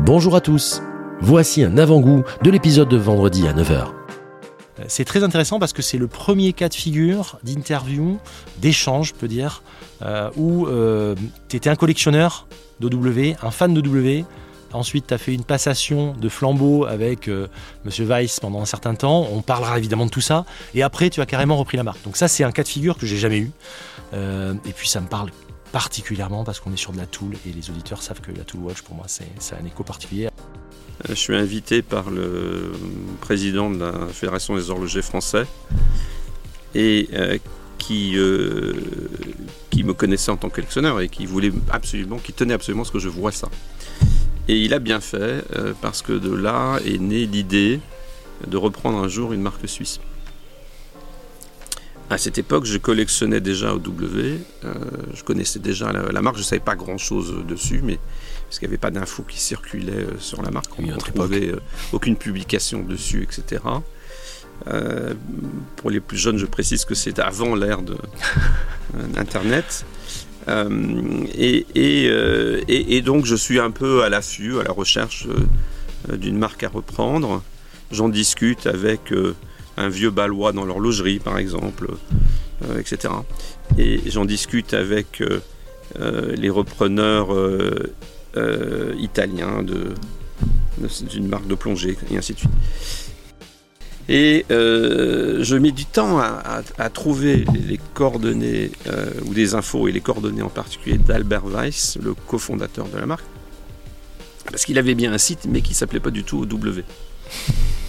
[0.00, 0.82] Bonjour à tous,
[1.20, 3.88] voici un avant-goût de l'épisode de vendredi à 9h.
[4.88, 8.18] C'est très intéressant parce que c'est le premier cas de figure d'interview,
[8.58, 9.62] d'échange, je peux dire,
[10.00, 11.14] euh, où euh,
[11.48, 12.48] tu étais un collectionneur
[12.80, 14.24] d'OW, un fan d'OW.
[14.72, 17.46] Ensuite, tu as fait une passation de flambeau avec euh,
[17.84, 19.28] Monsieur Weiss pendant un certain temps.
[19.30, 20.46] On parlera évidemment de tout ça.
[20.74, 22.02] Et après, tu as carrément repris la marque.
[22.04, 23.50] Donc ça, c'est un cas de figure que j'ai jamais eu.
[24.14, 25.30] Euh, et puis, ça me parle
[25.72, 28.60] particulièrement parce qu'on est sur de la Tool et les auditeurs savent que la Tool
[28.60, 30.28] Watch, pour moi, c'est un écho particulier.
[31.08, 32.72] Je suis invité par le
[33.20, 35.46] président de la Fédération des horlogers français
[36.74, 37.38] et euh,
[37.78, 38.74] qui, euh,
[39.70, 42.86] qui me connaissait en tant que collectionneur et qui voulait absolument, qui tenait absolument à
[42.86, 43.48] ce que je vois ça.
[44.48, 47.80] Et il a bien fait euh, parce que de là est née l'idée
[48.46, 50.00] de reprendre un jour une marque suisse.
[52.12, 54.74] À cette époque, je collectionnais déjà au W, euh,
[55.14, 57.98] je connaissais déjà la, la marque, je ne savais pas grand-chose dessus, mais
[58.46, 60.88] parce qu'il n'y avait pas d'infos qui circulaient euh, sur la marque, on ne
[61.22, 61.60] trouvait euh,
[61.92, 63.62] aucune publication dessus, etc.
[64.68, 65.14] Euh,
[65.76, 67.96] pour les plus jeunes, je précise que c'est avant l'ère de
[69.14, 69.86] d'Internet.
[70.48, 74.72] Euh, et, et, euh, et- et donc je suis un peu à l'affût, à la
[74.72, 75.26] recherche
[76.12, 77.42] d'une marque à reprendre.
[77.90, 79.12] J'en discute avec
[79.76, 81.88] un vieux balois dans l'horlogerie, par exemple,
[82.70, 83.14] euh, etc.
[83.78, 85.40] Et j'en discute avec euh,
[85.98, 87.28] euh, les repreneurs
[88.98, 92.50] italiens d'une marque de plongée, et ainsi de suite.
[94.08, 98.70] Et je mets du temps à, trouver les coordonnées
[99.26, 103.24] ou des infos et les coordonnées en particulier d'Albert Weiss, le cofondateur de la marque,
[104.50, 106.82] parce qu'il avait bien un site mais qui s'appelait pas du tout OW.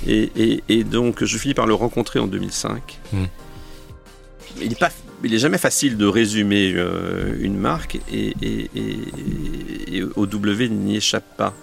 [0.07, 2.99] Et, et- et donc je finis par le rencontrer en 2005.
[3.13, 3.25] Hmm.
[4.61, 4.89] Il n'est pas,
[5.23, 10.97] il est jamais facile de résumer euh, une marque et, et- et- et OW n'y
[10.97, 11.53] échappe pas.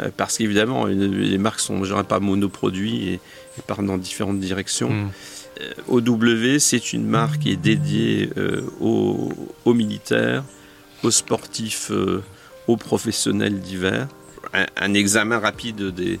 [0.00, 3.20] Euh, parce qu'évidemment, les marques sont, je pas, monoproduits et,
[3.66, 4.90] partent dans différentes directions.
[4.90, 5.10] Mm.
[5.62, 9.32] Euh, OW, c'est une marque qui est dédiée euh, aux,
[9.64, 10.44] aux militaires,
[11.02, 12.22] aux sportifs, euh,
[12.66, 14.08] aux professionnels divers.
[14.52, 16.18] Un, un examen rapide des,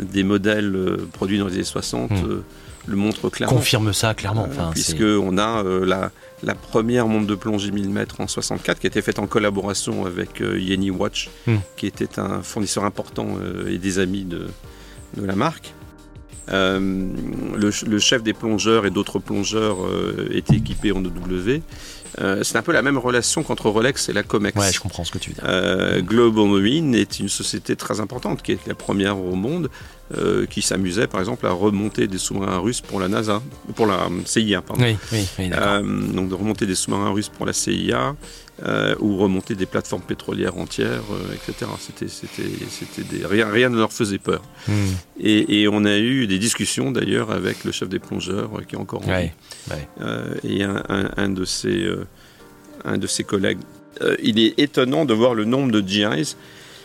[0.00, 2.14] des modèles euh, produits dans les années 60 Mm.
[2.28, 2.42] euh,
[2.86, 3.56] le montre clairement.
[3.56, 4.46] Confirme ça clairement.
[4.48, 6.10] Enfin, c'est- Puisque on a euh, la,
[6.42, 10.06] la première montre de plongée 1000 mètres en 64 qui a été faite en collaboration
[10.06, 11.56] avec euh, Yeni Watch, Hmm.
[11.76, 14.46] qui était un fournisseur important euh, et des amis de,
[15.18, 15.74] de la marque.
[16.50, 17.06] Euh,
[17.56, 21.60] le, ch- le chef des plongeurs et d'autres plongeurs euh, étaient équipés en OW.
[22.20, 24.58] Euh, c'est un peu la même relation qu'entre Rolex et la Comex.
[24.58, 25.44] Ouais, je comprends ce que tu veux dire.
[25.46, 29.68] Euh, Global Marine est une société très importante, qui est la première au monde,
[30.16, 33.42] euh, qui s'amusait par exemple à remonter des sous-marins russes pour la NASA,
[33.74, 34.82] pour la euh, CIA, pardon.
[34.82, 35.66] Oui, oui, oui, d'accord.
[35.68, 35.82] Euh,
[36.12, 38.16] donc de remonter des sous-marins russes pour la CIA
[38.66, 41.02] euh, ou remonter des plateformes pétrolières entières,
[41.34, 41.70] etc.
[41.78, 44.42] C'était, c'était, c'était des, rien, rien ne leur faisait peur.
[44.66, 44.72] Mm.
[45.20, 48.78] Et, et on a eu des discussions d'ailleurs avec le chef des plongeurs qui est
[48.78, 49.30] encore en vie,
[50.44, 51.86] et un, un- un de ses,
[52.84, 53.58] un de ses collègues.
[54.22, 56.36] Il est étonnant de voir le nombre de GIs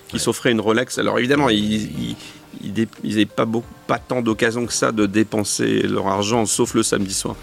[0.07, 0.97] qui s'offraient une Rolex.
[0.97, 2.15] Alors évidemment, ils
[2.63, 7.13] n'avaient pas, beaucoup- pas tant d'occasion que ça de dépenser leur argent, sauf le samedi
[7.13, 7.35] soir.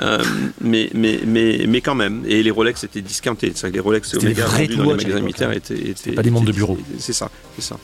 [0.00, 0.22] Euh,
[0.60, 2.22] mais, mais, mais, mais quand même.
[2.26, 3.50] Et les Rolex étaient discountés.
[3.50, 5.54] Que les Rolex Omega vendus dans les magasins militaires hein.
[5.56, 6.78] étaient, étaient, pas des montres de bureau.
[6.98, 7.78] C'est ça, c'est ça.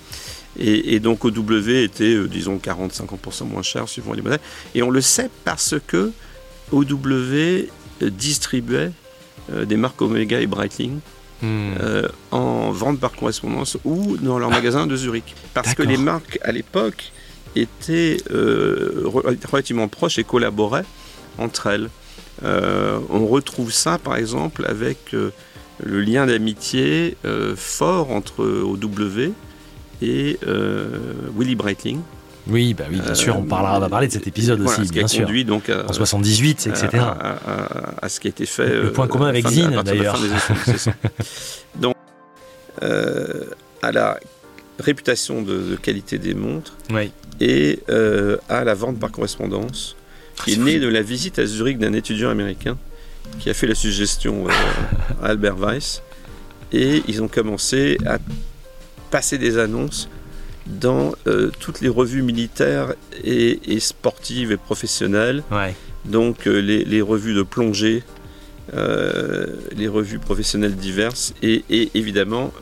[0.59, 4.41] Et, et donc OW était, euh, disons, 40-50% moins cher suivant les modèles.
[4.75, 6.13] Et on le sait parce que
[6.73, 6.89] OW
[7.35, 7.63] euh,
[8.03, 8.91] distribuait
[9.53, 10.99] euh, des marques Omega et Breitling
[11.43, 11.47] Mm.
[11.81, 15.35] euh, en vente par correspondance ou dans leur magasin de Zurich.
[15.55, 17.13] Parce que les marques à l'époque
[17.57, 20.85] étaient euh, re- relativement proches et collaboraient
[21.39, 21.89] entre elles.
[22.43, 27.17] Euh, on retrouve ça par exemple avec le lien d'amitié
[27.57, 29.33] fort entre OW
[30.03, 30.39] et
[31.37, 32.01] Willy Breitling.
[32.49, 34.89] Oui, bah oui, bien sûr, on, parlera, on va parler de cet épisode Voilà, aussi,
[34.89, 35.25] ce qui a bien sûr.
[35.27, 36.89] conduit donc à, En 78, etc.
[36.95, 38.67] à, à- à- à ce qui a été fait.
[38.69, 40.17] Le euh, point commun à la avec Zine, d'ailleurs.
[40.17, 40.93] fin des années 70, c'est ça.
[41.81, 41.95] Donc,
[42.83, 43.45] euh,
[43.83, 44.19] à la
[44.79, 47.13] réputation de, de qualité des montres Oui.
[47.41, 49.97] et euh, à la vente par correspondance,
[50.43, 52.79] qui est née de la visite à Zurich d'un étudiant américain
[53.39, 54.51] qui a fait la suggestion euh,
[55.23, 56.03] à Albert Weiss.
[56.73, 58.19] Et ils ont commencé à
[59.11, 60.09] passer des annonces
[60.71, 62.95] dans euh, toutes les revues militaires
[63.25, 65.75] et, et sportives et professionnelles Ouais.
[66.05, 68.03] donc euh, les, les revues de plongée,
[68.75, 69.47] euh,
[69.77, 72.53] les revues professionnelles diverses et, et évidemment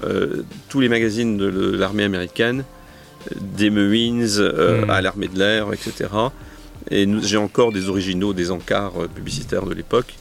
[0.69, 2.65] tous les magazines de l'armée américaine,
[3.41, 4.91] des Marines euh, Mm.
[4.91, 6.09] à l'armée de l'air, etc.
[6.91, 10.15] Et j'ai encore des originaux, des encarts publicitaires de l'époque.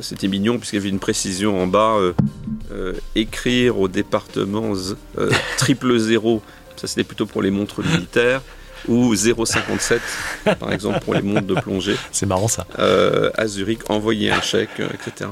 [0.00, 1.96] C'était mignon puisqu'il y avait une précision en bas.
[2.70, 4.72] Euh, écrire au département
[5.18, 6.42] euh, triple zéro,
[6.76, 8.42] ça c'était plutôt pour les montres militaires,
[8.86, 9.98] ou 0,57
[10.58, 11.96] par exemple pour les montres de plongée.
[12.12, 12.66] C'est marrant ça.
[12.78, 15.30] Euh, à Zurich, envoyer un chèque, etc.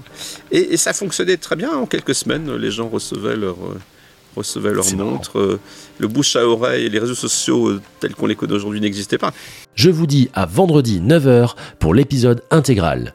[0.51, 1.71] Et, et, ça fonctionnait très bien.
[1.73, 3.57] En quelques semaines, les gens recevaient leur,
[4.35, 5.59] recevaient leur montre.
[5.99, 9.33] Le bouche à oreille et les réseaux sociaux tels qu'on les connaît aujourd'hui n'existaient pas.
[9.75, 13.15] Je vous dis à vendredi 9h pour l'épisode intégral.